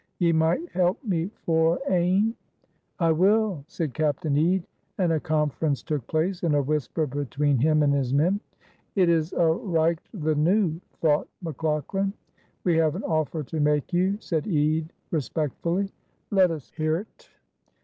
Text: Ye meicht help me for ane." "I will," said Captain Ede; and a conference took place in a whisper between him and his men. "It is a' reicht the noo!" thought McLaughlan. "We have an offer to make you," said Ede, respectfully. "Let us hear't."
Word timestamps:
Ye 0.17 0.33
meicht 0.33 0.69
help 0.71 0.97
me 1.03 1.29
for 1.45 1.79
ane." 1.87 2.33
"I 2.97 3.11
will," 3.11 3.63
said 3.67 3.93
Captain 3.93 4.35
Ede; 4.35 4.65
and 4.97 5.11
a 5.11 5.19
conference 5.19 5.83
took 5.83 6.07
place 6.07 6.41
in 6.41 6.55
a 6.55 6.61
whisper 6.63 7.05
between 7.05 7.59
him 7.59 7.83
and 7.83 7.93
his 7.93 8.11
men. 8.11 8.39
"It 8.95 9.09
is 9.09 9.31
a' 9.31 9.37
reicht 9.45 10.07
the 10.11 10.33
noo!" 10.33 10.81
thought 11.01 11.27
McLaughlan. 11.43 12.13
"We 12.63 12.77
have 12.77 12.95
an 12.95 13.03
offer 13.03 13.43
to 13.43 13.59
make 13.59 13.93
you," 13.93 14.17
said 14.19 14.47
Ede, 14.47 14.91
respectfully. 15.11 15.91
"Let 16.31 16.49
us 16.49 16.71
hear't." 16.75 17.29